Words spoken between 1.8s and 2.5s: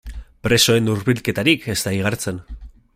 da igartzen.